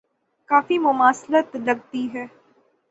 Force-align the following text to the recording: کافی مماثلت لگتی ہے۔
کافی 0.49 0.77
مماثلت 0.77 1.55
لگتی 1.55 2.07
ہے۔ 2.13 2.25